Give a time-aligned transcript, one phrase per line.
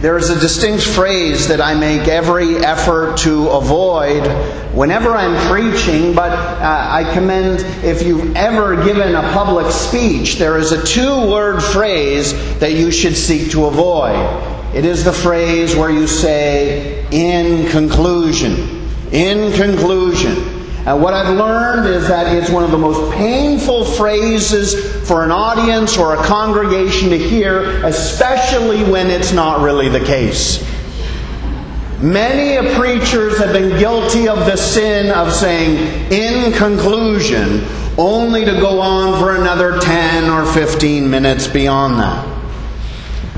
[0.00, 4.24] There is a distinct phrase that I make every effort to avoid
[4.72, 10.56] whenever I'm preaching, but uh, I commend if you've ever given a public speech, there
[10.56, 14.14] is a two word phrase that you should seek to avoid.
[14.72, 18.88] It is the phrase where you say, in conclusion.
[19.10, 20.57] In conclusion.
[20.88, 25.30] And what I've learned is that it's one of the most painful phrases for an
[25.30, 30.66] audience or a congregation to hear, especially when it's not really the case.
[32.00, 37.66] Many preachers have been guilty of the sin of saying, in conclusion,
[37.98, 42.38] only to go on for another 10 or 15 minutes beyond that.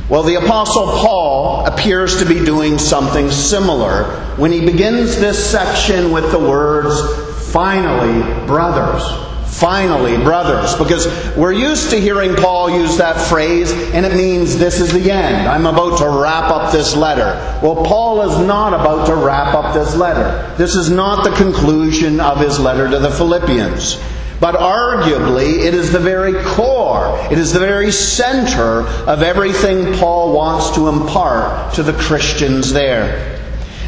[0.09, 4.05] Well, the Apostle Paul appears to be doing something similar
[4.37, 9.03] when he begins this section with the words, Finally, brothers.
[9.47, 10.75] Finally, brothers.
[10.77, 15.11] Because we're used to hearing Paul use that phrase, and it means this is the
[15.11, 15.49] end.
[15.49, 17.35] I'm about to wrap up this letter.
[17.61, 20.55] Well, Paul is not about to wrap up this letter.
[20.57, 24.01] This is not the conclusion of his letter to the Philippians.
[24.39, 30.33] But arguably, it is the very core, it is the very center of everything Paul
[30.33, 33.39] wants to impart to the Christians there.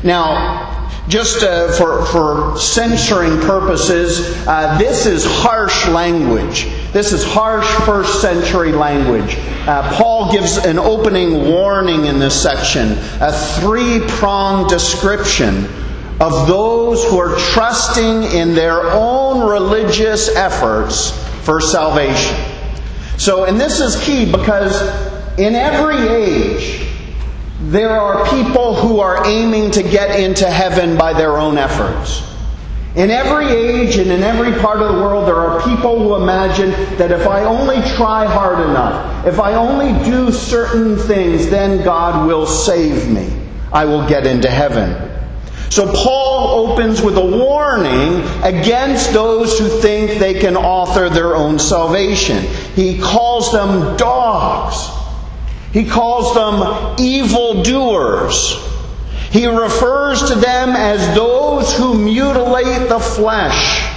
[0.05, 0.72] Now,
[1.12, 6.64] just uh, for, for censoring purposes, uh, this is harsh language.
[6.91, 9.36] This is harsh first century language.
[9.68, 15.66] Uh, Paul gives an opening warning in this section, a three pronged description
[16.18, 21.10] of those who are trusting in their own religious efforts
[21.44, 22.38] for salvation.
[23.18, 24.80] So, and this is key because
[25.38, 26.61] in every age,
[27.73, 32.23] there are people who are aiming to get into heaven by their own efforts.
[32.95, 36.73] In every age and in every part of the world, there are people who imagine
[36.98, 42.27] that if I only try hard enough, if I only do certain things, then God
[42.27, 43.33] will save me.
[43.73, 45.09] I will get into heaven.
[45.70, 51.58] So Paul opens with a warning against those who think they can author their own
[51.58, 52.45] salvation.
[52.75, 55.02] He calls them dogs.
[55.72, 58.56] He calls them evildoers.
[59.30, 63.88] He refers to them as those who mutilate the flesh.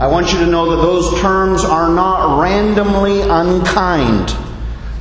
[0.00, 4.36] I want you to know that those terms are not randomly unkind,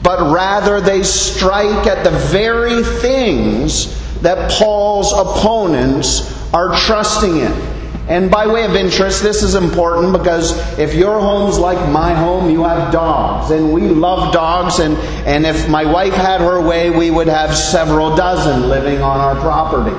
[0.04, 7.77] but rather they strike at the very things that Paul's opponents are trusting in.
[8.10, 12.50] And by way of interest, this is important because if your home's like my home,
[12.50, 13.52] you have dogs.
[13.52, 14.80] And we love dogs.
[14.80, 14.96] And,
[15.28, 19.36] and if my wife had her way, we would have several dozen living on our
[19.42, 19.96] property.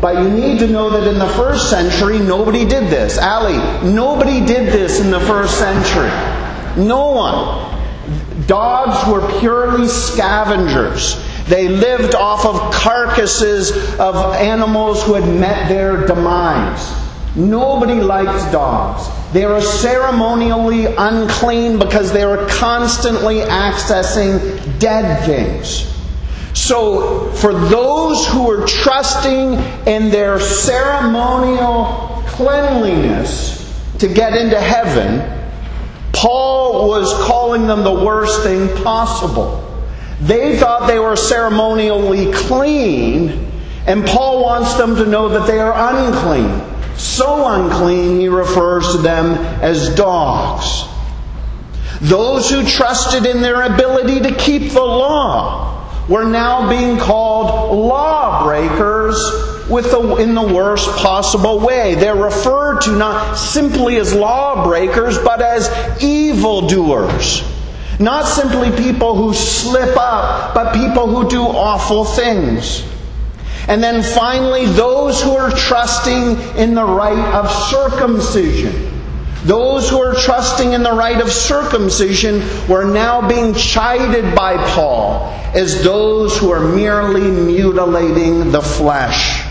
[0.00, 3.18] But you need to know that in the first century, nobody did this.
[3.18, 3.56] Ali,
[3.88, 6.10] nobody did this in the first century.
[6.76, 8.46] No one.
[8.48, 11.24] Dogs were purely scavengers.
[11.46, 13.70] They lived off of carcasses
[14.00, 17.03] of animals who had met their demise.
[17.36, 19.08] Nobody likes dogs.
[19.32, 25.90] They are ceremonially unclean because they are constantly accessing dead things.
[26.52, 29.54] So, for those who are trusting
[29.86, 33.60] in their ceremonial cleanliness
[33.98, 35.30] to get into heaven,
[36.12, 39.60] Paul was calling them the worst thing possible.
[40.20, 43.50] They thought they were ceremonially clean,
[43.88, 46.73] and Paul wants them to know that they are unclean.
[46.96, 49.32] So unclean, he refers to them
[49.62, 50.84] as dogs.
[52.00, 59.16] Those who trusted in their ability to keep the law were now being called lawbreakers
[59.70, 61.94] with the, in the worst possible way.
[61.94, 65.70] They're referred to not simply as lawbreakers, but as
[66.02, 67.42] evildoers.
[67.98, 72.82] Not simply people who slip up, but people who do awful things.
[73.66, 78.90] And then finally, those who are trusting in the rite of circumcision.
[79.44, 85.30] Those who are trusting in the rite of circumcision were now being chided by Paul
[85.54, 89.44] as those who are merely mutilating the flesh.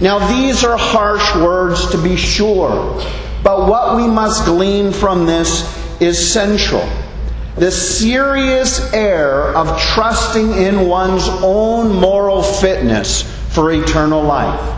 [0.00, 3.02] Now, these are harsh words to be sure,
[3.42, 6.88] but what we must glean from this is central
[7.58, 13.22] the serious error of trusting in one's own moral fitness
[13.52, 14.76] for eternal life.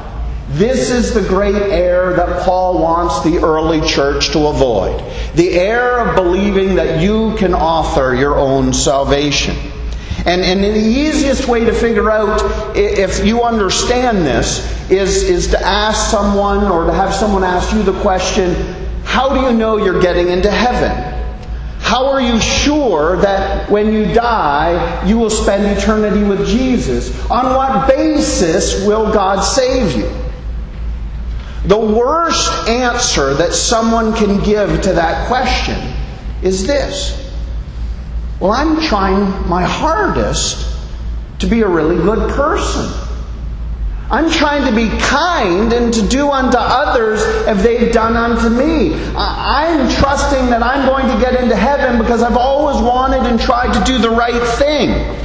[0.48, 4.98] This is the great error that Paul wants the early church to avoid.
[5.34, 9.56] The error of believing that you can author your own salvation.
[10.26, 14.60] And, and the easiest way to figure out if you understand this
[14.90, 18.54] is, is to ask someone or to have someone ask you the question,
[19.04, 21.19] How do you know you're getting into heaven?
[21.80, 27.10] How are you sure that when you die, you will spend eternity with Jesus?
[27.30, 30.08] On what basis will God save you?
[31.64, 35.78] The worst answer that someone can give to that question
[36.42, 37.32] is this
[38.38, 40.66] Well, I'm trying my hardest
[41.40, 43.09] to be a really good person.
[44.10, 48.92] I'm trying to be kind and to do unto others as they've done unto me.
[49.14, 53.72] I'm trusting that I'm going to get into heaven because I've always wanted and tried
[53.72, 55.16] to do the right thing.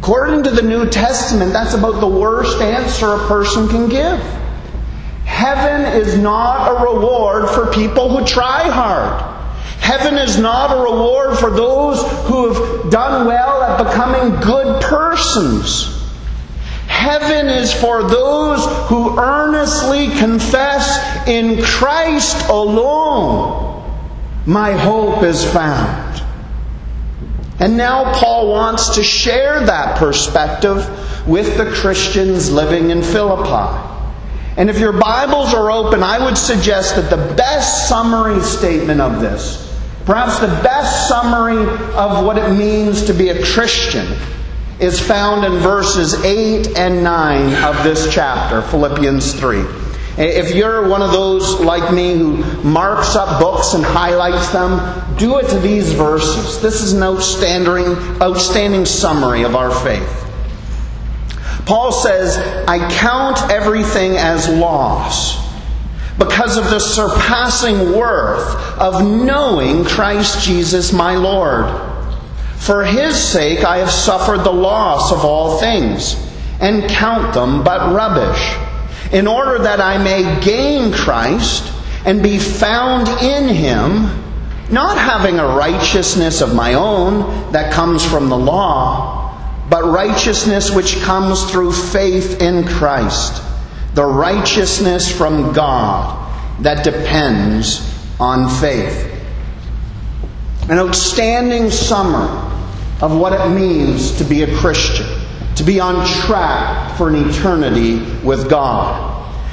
[0.00, 4.20] According to the New Testament, that's about the worst answer a person can give.
[5.24, 9.36] Heaven is not a reward for people who try hard.
[9.80, 15.94] Heaven is not a reward for those who have done well at becoming good persons.
[16.98, 23.88] Heaven is for those who earnestly confess in Christ alone,
[24.46, 26.24] my hope is found.
[27.60, 30.84] And now Paul wants to share that perspective
[31.28, 33.78] with the Christians living in Philippi.
[34.56, 39.20] And if your Bibles are open, I would suggest that the best summary statement of
[39.20, 39.72] this,
[40.04, 41.62] perhaps the best summary
[41.94, 44.16] of what it means to be a Christian,
[44.80, 49.64] is found in verses 8 and 9 of this chapter, Philippians 3.
[50.18, 55.38] If you're one of those like me who marks up books and highlights them, do
[55.38, 56.60] it to these verses.
[56.60, 60.24] This is an outstanding, outstanding summary of our faith.
[61.66, 62.36] Paul says,
[62.66, 65.46] I count everything as loss
[66.18, 71.87] because of the surpassing worth of knowing Christ Jesus my Lord.
[72.58, 76.16] For his sake I have suffered the loss of all things,
[76.60, 78.56] and count them but rubbish,
[79.12, 81.72] in order that I may gain Christ
[82.04, 84.24] and be found in him,
[84.70, 89.34] not having a righteousness of my own that comes from the law,
[89.70, 93.42] but righteousness which comes through faith in Christ,
[93.94, 97.80] the righteousness from God that depends
[98.20, 99.14] on faith.
[100.68, 102.47] An outstanding summary
[103.00, 105.06] of what it means to be a Christian,
[105.56, 109.08] to be on track for an eternity with God.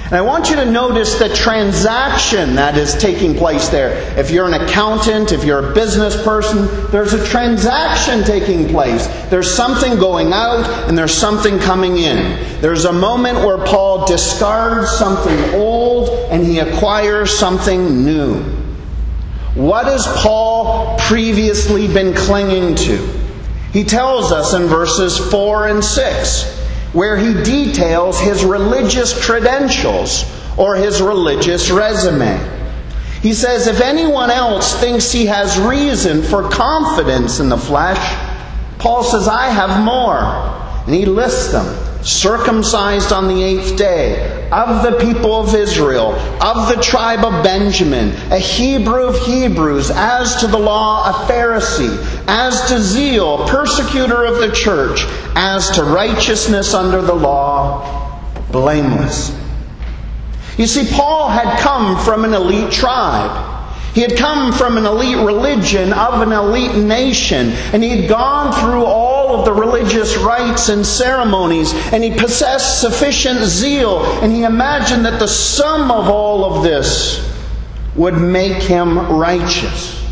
[0.06, 3.90] And I want you to notice the transaction that is taking place there.
[4.20, 9.08] If you're an accountant, if you're a business person, there's a transaction taking place.
[9.32, 12.62] There's something going out and there's something coming in.
[12.62, 18.44] There's a moment where Paul discards something old and he acquires something new.
[19.56, 23.25] What has Paul previously been clinging to?
[23.76, 26.60] He tells us in verses 4 and 6,
[26.94, 30.24] where he details his religious credentials
[30.58, 32.40] or his religious resume.
[33.22, 38.00] He says, If anyone else thinks he has reason for confidence in the flesh,
[38.80, 40.24] Paul says, I have more.
[40.86, 41.66] And he lists them
[42.02, 48.10] circumcised on the eighth day, of the people of Israel, of the tribe of Benjamin,
[48.32, 51.98] a Hebrew of Hebrews, as to the law, a Pharisee,
[52.28, 55.02] as to zeal, persecutor of the church,
[55.36, 58.22] as to righteousness under the law,
[58.52, 59.38] blameless.
[60.58, 63.54] You see, Paul had come from an elite tribe.
[63.94, 68.54] He had come from an elite religion of an elite nation, and he had gone
[68.54, 69.05] through all
[69.40, 75.20] of the religious rites and ceremonies, and he possessed sufficient zeal, and he imagined that
[75.20, 77.22] the sum of all of this
[77.96, 80.04] would make him righteous.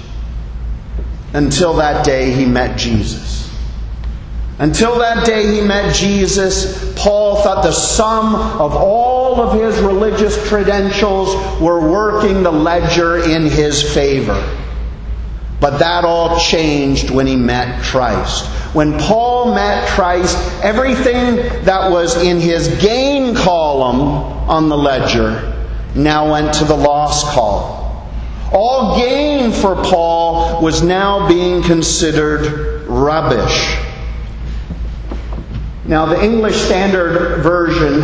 [1.33, 3.51] Until that day he met Jesus.
[4.59, 10.47] Until that day he met Jesus, Paul thought the sum of all of his religious
[10.47, 14.62] credentials were working the ledger in his favor.
[15.63, 18.47] But that all changed when he met Christ.
[18.75, 24.01] When Paul met Christ, everything that was in his gain column
[24.49, 25.55] on the ledger
[25.95, 27.97] now went to the loss column.
[28.51, 33.77] All gain for Paul was now being considered rubbish.
[35.85, 38.01] Now, the English Standard Version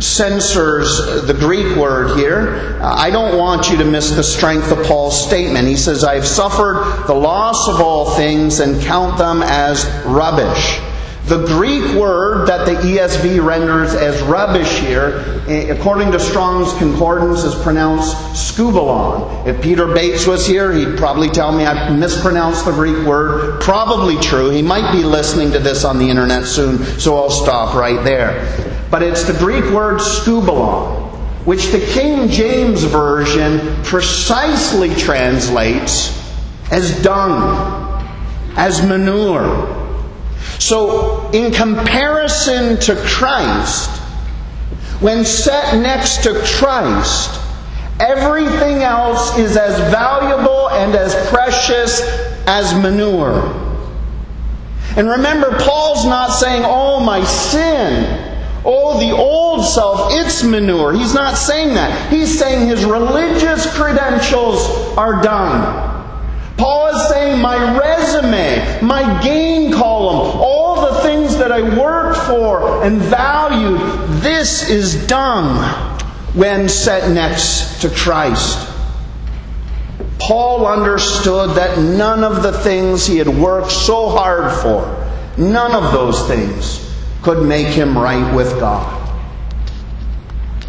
[0.00, 2.78] censors the Greek word here.
[2.80, 5.68] Uh, I don't want you to miss the strength of Paul's statement.
[5.68, 10.80] He says, I have suffered the loss of all things and count them as rubbish.
[11.26, 17.44] The Greek word that the ESV renders as rubbish here, eh, according to Strong's Concordance,
[17.44, 19.46] is pronounced skubalon.
[19.46, 23.60] If Peter Bates was here, he'd probably tell me I mispronounced the Greek word.
[23.60, 24.50] Probably true.
[24.50, 28.69] He might be listening to this on the internet soon, so I'll stop right there.
[28.90, 31.10] But it's the Greek word skubalon,
[31.44, 36.16] which the King James Version precisely translates
[36.70, 38.04] as dung,
[38.56, 39.76] as manure.
[40.58, 43.90] So, in comparison to Christ,
[45.00, 47.40] when set next to Christ,
[48.00, 52.00] everything else is as valuable and as precious
[52.46, 53.70] as manure.
[54.96, 58.29] And remember, Paul's not saying, oh, my sin.
[58.64, 60.92] Oh, the old self, it's manure.
[60.92, 62.12] He's not saying that.
[62.12, 64.66] He's saying his religious credentials
[64.98, 65.96] are done.
[66.58, 72.84] Paul is saying, my resume, my gain column, all the things that I worked for
[72.84, 73.80] and valued,
[74.20, 75.56] this is dung
[76.34, 78.68] when set next to Christ.
[80.18, 85.92] Paul understood that none of the things he had worked so hard for, none of
[85.94, 86.89] those things
[87.22, 88.96] could make him right with God.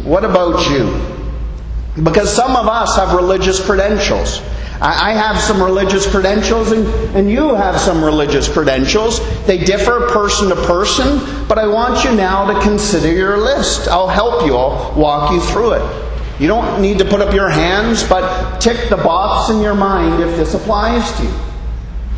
[0.02, 2.02] What about you?
[2.02, 4.42] Because some of us have religious credentials.
[4.84, 9.20] I have some religious credentials, and, and you have some religious credentials.
[9.46, 13.86] They differ person to person, but I want you now to consider your list.
[13.86, 16.40] I'll help you, I'll walk you through it.
[16.40, 20.20] You don't need to put up your hands, but tick the box in your mind
[20.20, 21.34] if this applies to you.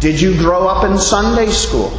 [0.01, 1.91] Did you grow up in Sunday school?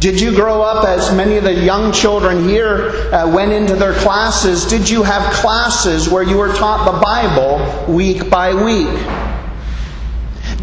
[0.00, 3.92] Did you grow up, as many of the young children here uh, went into their
[3.92, 8.88] classes, did you have classes where you were taught the Bible week by week?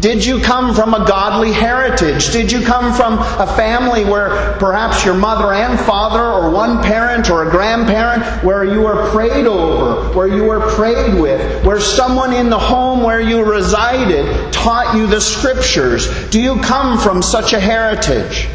[0.00, 2.32] Did you come from a godly heritage?
[2.32, 7.30] Did you come from a family where perhaps your mother and father, or one parent
[7.30, 12.32] or a grandparent, where you were prayed over, where you were prayed with, where someone
[12.32, 16.28] in the home where you resided taught you the scriptures?
[16.30, 18.48] Do you come from such a heritage?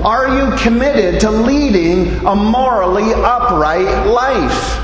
[0.00, 4.78] Are you committed to leading a morally upright life?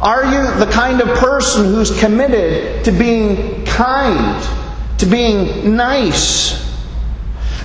[0.00, 4.40] Are you the kind of person who's committed to being kind,
[4.98, 6.68] to being nice?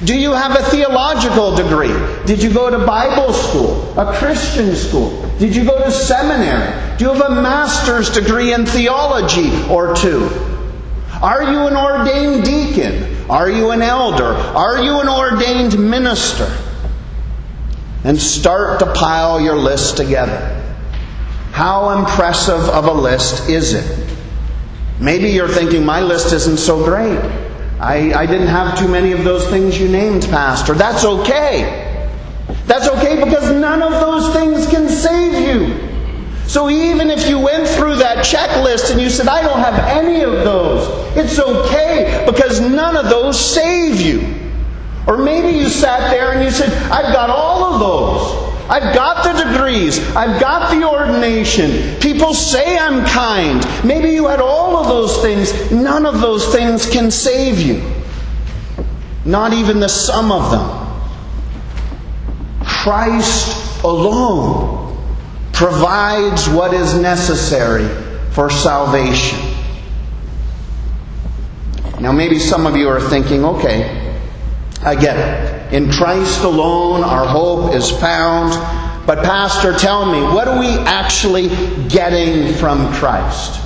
[0.03, 1.93] Do you have a theological degree?
[2.25, 5.21] Did you go to Bible school, a Christian school?
[5.37, 6.97] Did you go to seminary?
[6.97, 10.29] Do you have a master's degree in theology or two?
[11.21, 13.12] Are you an ordained deacon?
[13.29, 14.25] Are you an elder?
[14.25, 16.55] Are you an ordained minister?
[18.03, 20.59] And start to pile your list together.
[21.51, 24.15] How impressive of a list is it?
[24.99, 27.19] Maybe you're thinking, my list isn't so great.
[27.79, 30.73] I, I didn't have too many of those things you named, Pastor.
[30.73, 32.09] That's okay.
[32.65, 35.92] That's okay because none of those things can save you.
[36.53, 40.21] So even if you went through that checklist and you said, I don't have any
[40.21, 44.51] of those, it's okay because none of those save you.
[45.07, 48.69] Or maybe you sat there and you said, I've got all of those.
[48.69, 49.97] I've got the degrees.
[50.15, 51.99] I've got the ordination.
[51.99, 53.65] People say I'm kind.
[53.83, 55.71] Maybe you had all of those things.
[55.71, 57.81] None of those things can save you.
[59.25, 60.69] Not even the sum of them.
[62.63, 64.83] Christ alone
[65.53, 67.87] provides what is necessary
[68.31, 69.39] for salvation.
[72.01, 74.19] Now, maybe some of you are thinking, okay,
[74.81, 75.73] I get it.
[75.73, 78.51] In Christ alone, our hope is found.
[79.07, 81.47] But, Pastor, tell me, what are we actually
[81.87, 83.62] getting from Christ?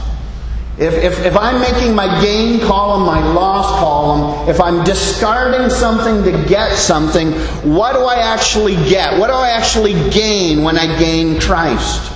[0.80, 6.24] If, if, if, I'm making my gain column my loss column, if I'm discarding something
[6.24, 7.32] to get something,
[7.74, 9.20] what do I actually get?
[9.20, 12.14] What do I actually gain when I gain Christ?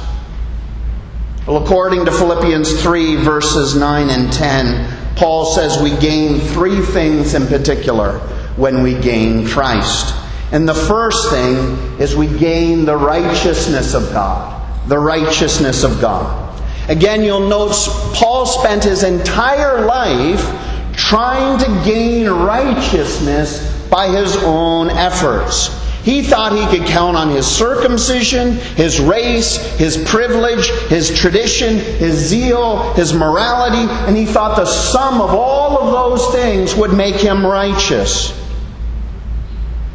[1.47, 7.33] Well, according to Philippians 3, verses 9 and 10, Paul says we gain three things
[7.33, 8.19] in particular
[8.57, 10.13] when we gain Christ.
[10.51, 11.55] And the first thing
[11.99, 14.87] is we gain the righteousness of God.
[14.87, 16.50] The righteousness of God.
[16.87, 17.73] Again, you'll note
[18.13, 20.41] Paul spent his entire life
[20.95, 25.77] trying to gain righteousness by his own efforts.
[26.03, 32.15] He thought he could count on his circumcision, his race, his privilege, his tradition, his
[32.15, 37.15] zeal, his morality, and he thought the sum of all of those things would make
[37.15, 38.31] him righteous.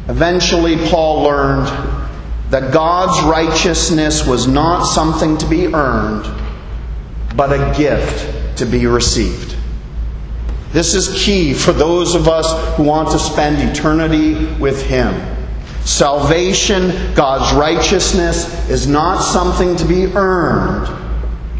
[0.07, 1.67] Eventually, Paul learned
[2.51, 6.25] that God's righteousness was not something to be earned,
[7.37, 9.55] but a gift to be received.
[10.71, 15.13] This is key for those of us who want to spend eternity with Him.
[15.85, 20.89] Salvation, God's righteousness, is not something to be earned,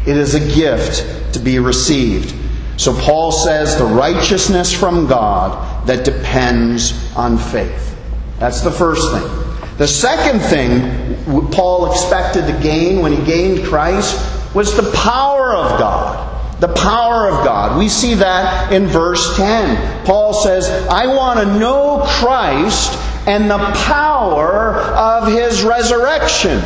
[0.06, 2.34] it is a gift to be received.
[2.76, 7.96] So Paul says the righteousness from God that depends on faith.
[8.38, 9.48] That's the first thing.
[9.78, 15.78] The second thing Paul expected to gain when he gained Christ was the power of
[15.78, 16.38] God.
[16.60, 17.78] the power of God.
[17.78, 20.04] We see that in verse 10.
[20.04, 26.60] Paul says, I want to know Christ and the power of his resurrection.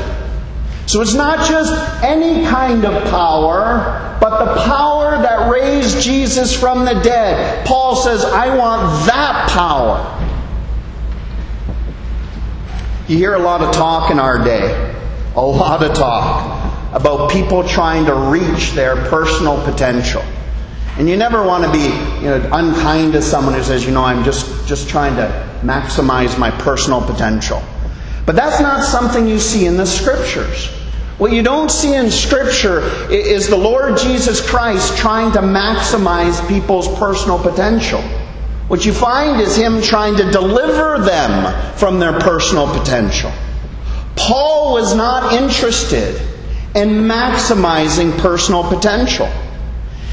[0.87, 1.73] So it's not just
[2.03, 7.67] any kind of power, but the power that raised Jesus from the dead.
[7.67, 10.09] Paul says, I want that power.
[13.09, 14.95] You hear a lot of talk in our day,
[15.35, 20.23] a lot of talk about people trying to reach their personal potential.
[20.99, 21.85] And you never want to be
[22.23, 26.39] you know, unkind to someone who says, you know, I'm just, just trying to maximize
[26.39, 27.63] my personal potential.
[28.27, 30.69] But that's not something you see in the Scriptures.
[31.17, 36.89] What you don't see in Scripture is the Lord Jesus Christ trying to maximize people's
[36.99, 38.03] personal potential.
[38.69, 43.33] What you find is Him trying to deliver them from their personal potential.
[44.15, 46.21] Paul was not interested
[46.75, 49.31] and maximizing personal potential.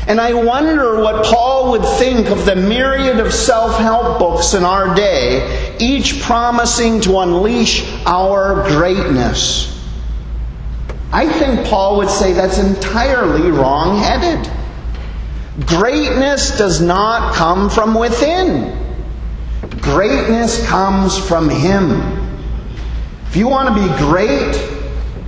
[0.08, 4.64] And I wonder what Paul would think of the myriad of self help books in
[4.64, 9.76] our day, each promising to unleash our greatness.
[11.12, 14.52] I think Paul would say that's entirely wrong headed.
[15.68, 18.76] Greatness does not come from within,
[19.82, 22.02] greatness comes from Him.
[23.28, 24.79] If you want to be great,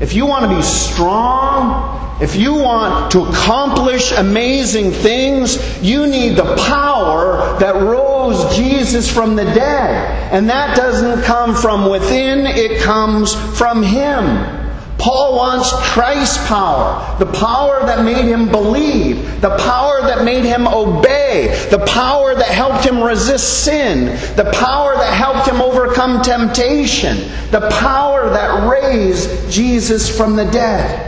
[0.01, 6.35] if you want to be strong, if you want to accomplish amazing things, you need
[6.35, 10.33] the power that rose Jesus from the dead.
[10.33, 14.60] And that doesn't come from within, it comes from Him.
[15.01, 20.67] Paul wants Christ's power, the power that made him believe, the power that made him
[20.67, 27.17] obey, the power that helped him resist sin, the power that helped him overcome temptation,
[27.49, 31.07] the power that raised Jesus from the dead,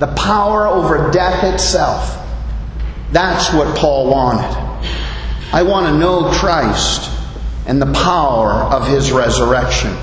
[0.00, 2.16] the power over death itself.
[3.12, 4.56] That's what Paul wanted.
[5.52, 7.10] I want to know Christ
[7.68, 9.96] and the power of his resurrection.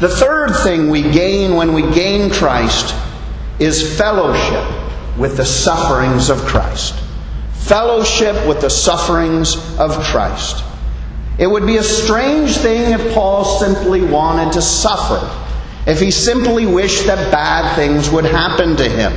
[0.00, 2.94] The third thing we gain when we gain Christ
[3.58, 4.64] is fellowship
[5.18, 6.94] with the sufferings of Christ.
[7.54, 10.62] Fellowship with the sufferings of Christ.
[11.38, 15.28] It would be a strange thing if Paul simply wanted to suffer,
[15.90, 19.12] if he simply wished that bad things would happen to him.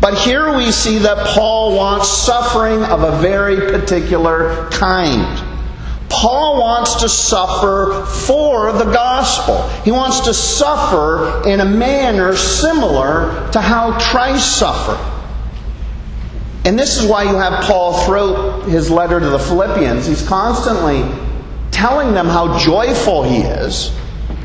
[0.00, 5.49] But here we see that Paul wants suffering of a very particular kind.
[6.10, 9.66] Paul wants to suffer for the gospel.
[9.84, 14.98] He wants to suffer in a manner similar to how Christ suffered.
[16.64, 20.06] And this is why you have Paul throughout his letter to the Philippians.
[20.06, 21.04] He's constantly
[21.70, 23.96] telling them how joyful he is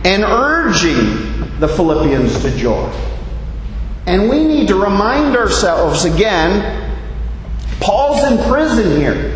[0.05, 2.89] and urging the Philippians to joy.
[4.05, 6.83] And we need to remind ourselves again
[7.79, 9.34] Paul's in prison here.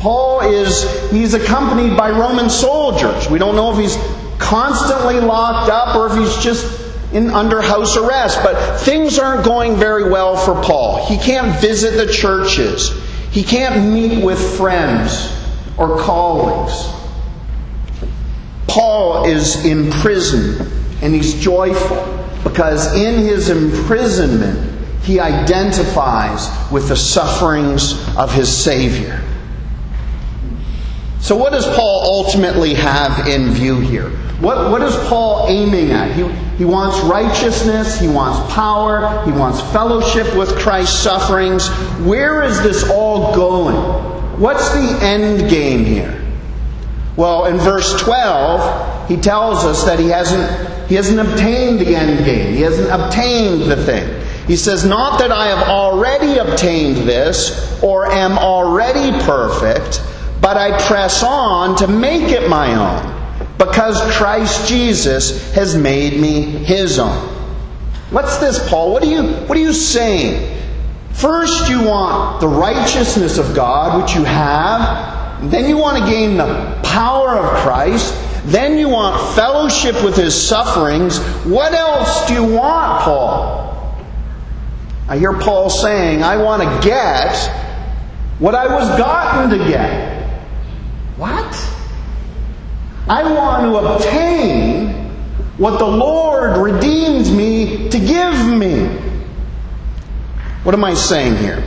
[0.00, 3.28] Paul is he's accompanied by Roman soldiers.
[3.28, 3.96] We don't know if he's
[4.38, 6.80] constantly locked up or if he's just
[7.12, 11.06] in under house arrest, but things aren't going very well for Paul.
[11.06, 12.92] He can't visit the churches.
[13.30, 15.36] He can't meet with friends
[15.76, 16.88] or colleagues.
[18.68, 20.66] Paul is in prison
[21.02, 24.66] and he's joyful because in his imprisonment
[25.02, 29.22] he identifies with the sufferings of his Savior.
[31.20, 34.10] So, what does Paul ultimately have in view here?
[34.40, 36.12] What, what is Paul aiming at?
[36.12, 41.68] He, he wants righteousness, he wants power, he wants fellowship with Christ's sufferings.
[42.06, 43.76] Where is this all going?
[44.40, 46.24] What's the end game here?
[47.16, 52.24] Well, in verse 12, he tells us that he hasn't, he hasn't obtained the end
[52.24, 54.08] game, he hasn't obtained the thing.
[54.46, 60.02] He says, Not that I have already obtained this or am already perfect
[60.40, 66.42] but I press on to make it my own, because Christ Jesus has made me
[66.42, 67.28] his own.
[68.10, 68.92] What's this, Paul?
[68.92, 70.58] What are you, what are you saying?
[71.12, 75.50] First, you want the righteousness of God, which you have.
[75.50, 78.14] Then you want to gain the power of Christ.
[78.46, 81.18] Then you want fellowship with his sufferings.
[81.44, 83.94] What else do you want, Paul?
[85.08, 87.36] I hear Paul saying, I want to get
[88.38, 90.19] what I was gotten to get.
[91.20, 91.54] What?
[93.06, 95.10] I want to obtain
[95.58, 98.86] what the Lord redeemed me to give me.
[100.62, 101.62] What am I saying here?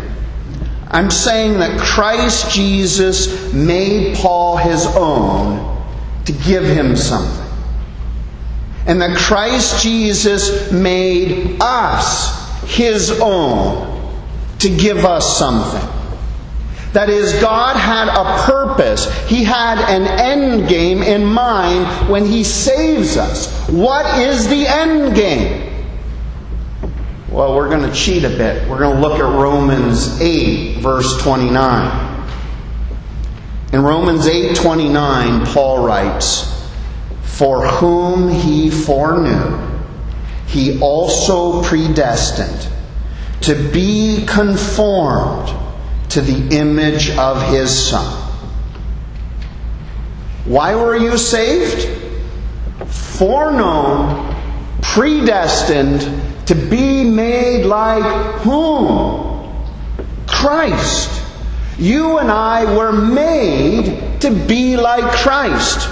[0.87, 5.85] I'm saying that Christ Jesus made Paul his own
[6.25, 7.45] to give him something.
[8.87, 14.17] And that Christ Jesus made us his own
[14.57, 15.92] to give us something.
[16.93, 19.11] That is, God had a purpose.
[19.27, 23.67] He had an end game in mind when He saves us.
[23.67, 25.71] What is the end game?
[27.31, 28.69] Well, we're going to cheat a bit.
[28.69, 32.13] We're going to look at Romans 8, verse 29.
[33.73, 36.63] In Romans 8:29, Paul writes,
[37.23, 39.57] "For whom he foreknew,
[40.45, 42.67] he also predestined
[43.41, 45.62] to be conformed
[46.13, 48.05] to the image of his Son.
[50.45, 51.89] Why were you saved?
[52.85, 54.35] Foreknown,
[54.81, 56.01] predestined
[56.45, 58.03] to be made like
[58.41, 59.65] whom?
[60.27, 61.21] Christ.
[61.79, 65.89] You and I were made to be like Christ.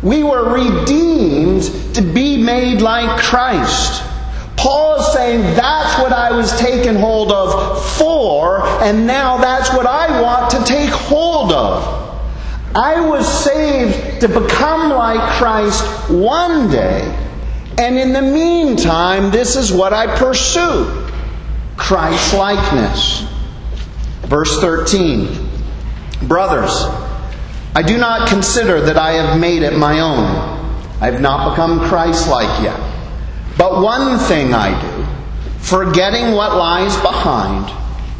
[0.00, 4.04] We were redeemed to be made like Christ.
[4.56, 7.84] Paul is saying that's what I was taken hold of
[8.82, 11.96] and now that's what I want to take hold of.
[12.74, 17.00] I was saved to become like Christ one day,
[17.78, 21.06] and in the meantime, this is what I pursue
[21.76, 23.26] Christ likeness.
[24.22, 25.48] Verse 13
[26.28, 26.70] Brothers,
[27.74, 30.24] I do not consider that I have made it my own.
[31.00, 32.78] I have not become Christ like yet.
[33.58, 35.06] But one thing I do,
[35.58, 37.70] forgetting what lies behind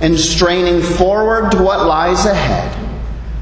[0.00, 2.72] and straining forward to what lies ahead,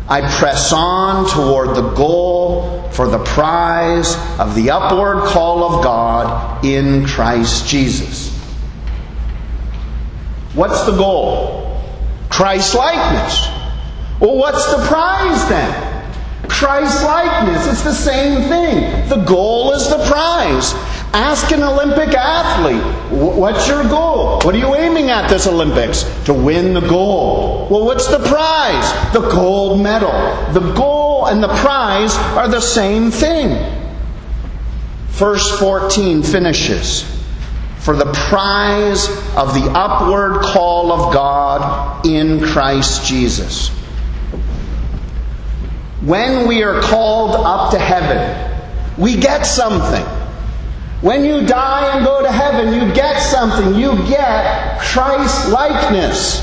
[0.08, 6.64] I press on toward the goal for the prize of the upward call of God
[6.64, 8.32] in Christ Jesus.
[10.54, 11.82] What's the goal?
[12.28, 13.48] Christ likeness.
[14.20, 16.48] Well, what's the prize then?
[16.48, 17.66] Christ likeness.
[17.66, 19.08] It's the same thing.
[19.08, 20.72] The goal is the prize.
[21.14, 24.40] Ask an Olympic athlete, what's your goal?
[24.42, 26.02] What are you aiming at this Olympics?
[26.24, 27.70] To win the gold.
[27.70, 29.12] Well, what's the prize?
[29.12, 30.10] The gold medal.
[30.52, 33.50] The goal and the prize are the same thing.
[35.10, 37.04] Verse 14 finishes
[37.78, 43.68] For the prize of the upward call of God in Christ Jesus.
[46.02, 48.50] When we are called up to heaven,
[48.98, 50.04] we get something.
[51.04, 53.74] When you die and go to heaven, you get something.
[53.74, 56.40] You get Christ likeness.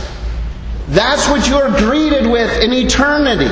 [0.90, 3.50] That's what you're greeted with in eternity.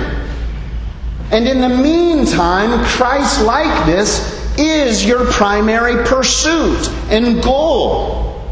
[1.32, 8.48] And in the meantime, Christ likeness is your primary pursuit and goal.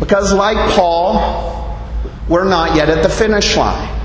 [0.00, 1.78] Because, like Paul,
[2.26, 4.00] we're not yet at the finish line.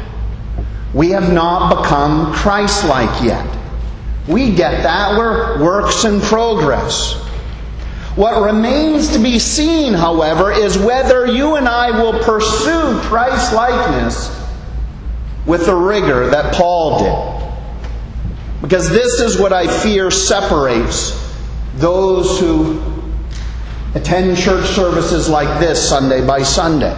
[0.93, 3.56] We have not become Christ like yet.
[4.27, 5.17] We get that.
[5.17, 7.13] We're works in progress.
[8.15, 14.35] What remains to be seen, however, is whether you and I will pursue Christ likeness
[15.45, 18.61] with the rigor that Paul did.
[18.61, 21.13] Because this is what I fear separates
[21.75, 22.81] those who
[23.93, 26.95] attend church services like this Sunday by Sunday.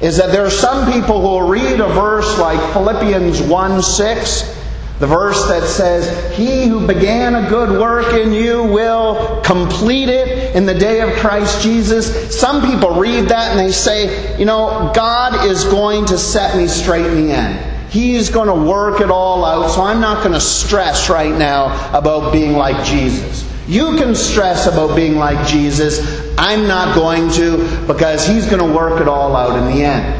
[0.00, 4.61] Is that there are some people who will read a verse like Philippians 1 6
[4.98, 10.54] the verse that says, He who began a good work in you will complete it
[10.54, 12.38] in the day of Christ Jesus.
[12.38, 16.68] Some people read that and they say, You know, God is going to set me
[16.68, 17.90] straight in the end.
[17.90, 21.90] He's going to work it all out, so I'm not going to stress right now
[21.96, 23.50] about being like Jesus.
[23.68, 26.00] You can stress about being like Jesus.
[26.38, 30.18] I'm not going to because He's going to work it all out in the end.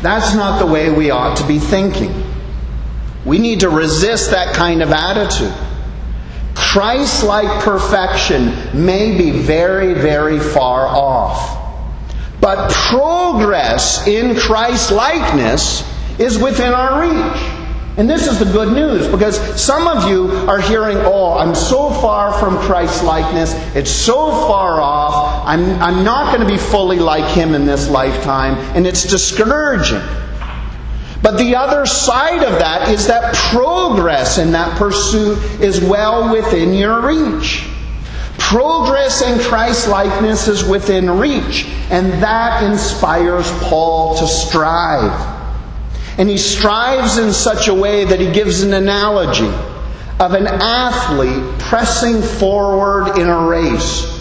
[0.00, 2.31] That's not the way we ought to be thinking.
[3.24, 5.54] We need to resist that kind of attitude.
[6.54, 11.58] Christ like perfection may be very, very far off.
[12.40, 17.42] But progress in Christ likeness is within our reach.
[17.98, 21.90] And this is the good news because some of you are hearing, oh, I'm so
[21.90, 23.52] far from Christ likeness.
[23.76, 25.46] It's so far off.
[25.46, 28.54] I'm, I'm not going to be fully like him in this lifetime.
[28.74, 30.00] And it's discouraging.
[31.22, 36.74] But the other side of that is that progress in that pursuit is well within
[36.74, 37.68] your reach.
[38.38, 45.30] Progress in Christ likeness is within reach, and that inspires Paul to strive.
[46.18, 49.50] And he strives in such a way that he gives an analogy
[50.18, 54.20] of an athlete pressing forward in a race.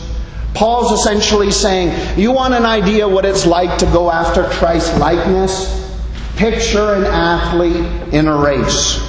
[0.54, 5.81] Paul's essentially saying, You want an idea what it's like to go after Christ likeness?
[6.36, 9.00] Picture an athlete in a race.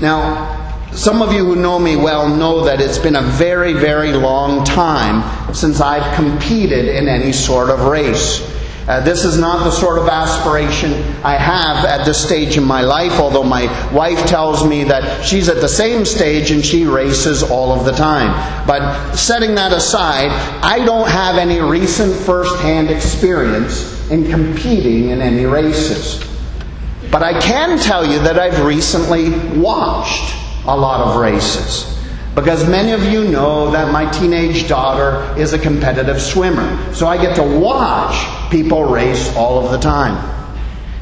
[0.00, 4.12] Now, some of you who know me well know that it's been a very, very
[4.12, 8.48] long time since I've competed in any sort of race.
[8.86, 10.92] Uh, this is not the sort of aspiration
[11.24, 15.48] I have at this stage in my life, although my wife tells me that she's
[15.48, 18.28] at the same stage and she races all of the time.
[18.66, 20.30] But setting that aside,
[20.62, 26.22] I don't have any recent first hand experience in competing in any races.
[27.10, 30.34] But I can tell you that I've recently watched
[30.66, 31.90] a lot of races.
[32.34, 36.92] Because many of you know that my teenage daughter is a competitive swimmer.
[36.92, 40.16] So I get to watch people race all of the time.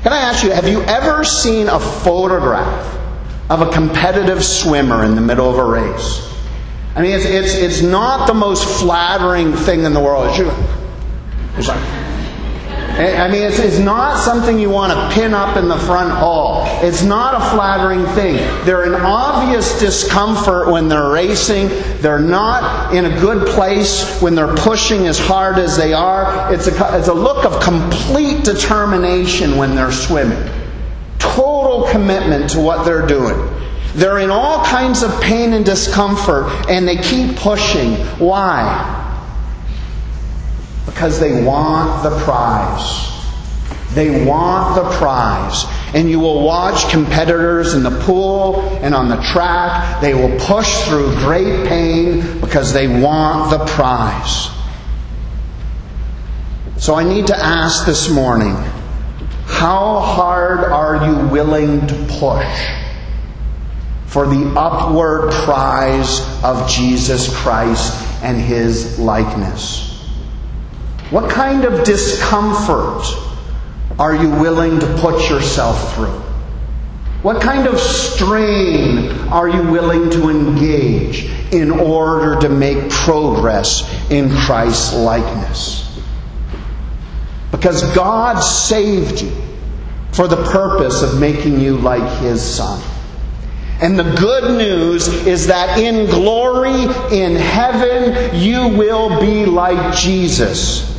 [0.02, 2.98] Can I ask you, have you ever seen a photograph
[3.48, 6.28] of a competitive swimmer in the middle of a race?
[6.94, 10.28] I mean, it's, it's, it's not the most flattering thing in the world.
[11.56, 12.01] It's like,
[13.02, 16.64] I mean, it's, it's not something you want to pin up in the front hall.
[16.82, 18.36] It's not a flattering thing.
[18.64, 21.68] They're in obvious discomfort when they're racing.
[22.00, 26.52] They're not in a good place when they're pushing as hard as they are.
[26.52, 30.42] It's a, it's a look of complete determination when they're swimming.
[31.18, 33.48] Total commitment to what they're doing.
[33.94, 37.96] They're in all kinds of pain and discomfort, and they keep pushing.
[38.18, 39.01] Why?
[41.02, 43.10] Because they want the prize.
[43.92, 45.64] They want the prize.
[45.94, 50.00] And you will watch competitors in the pool and on the track.
[50.00, 54.48] They will push through great pain because they want the prize.
[56.76, 58.54] So I need to ask this morning
[59.46, 62.70] how hard are you willing to push
[64.06, 69.91] for the upward prize of Jesus Christ and His likeness?
[71.12, 73.04] What kind of discomfort
[73.98, 76.18] are you willing to put yourself through?
[77.20, 84.30] What kind of strain are you willing to engage in order to make progress in
[84.30, 86.00] Christ's likeness?
[87.50, 89.32] Because God saved you
[90.12, 92.82] for the purpose of making you like His Son.
[93.82, 100.91] And the good news is that in glory, in heaven, you will be like Jesus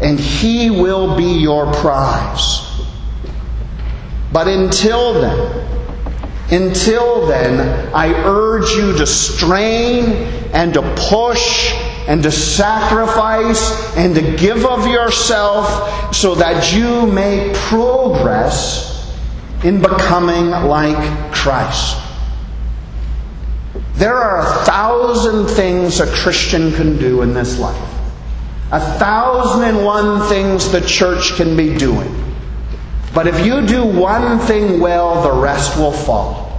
[0.00, 2.64] and He will be your prize.
[4.32, 5.68] But until then,
[6.50, 10.04] until then, I urge you to strain
[10.52, 11.72] and to push
[12.06, 19.14] and to sacrifice and to give of yourself so that you may progress
[19.62, 21.98] in becoming like Christ.
[23.94, 27.97] There are a thousand things a Christian can do in this life.
[28.70, 32.14] A thousand and one things the church can be doing.
[33.14, 36.52] But if you do one thing well, the rest will follow.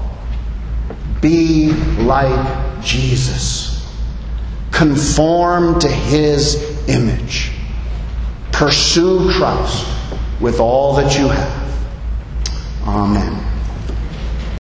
[1.22, 3.88] Be like Jesus.
[4.72, 7.52] Conform to his image.
[8.52, 9.88] Pursue Christ
[10.40, 11.88] with all that you have.
[12.88, 13.46] Amen.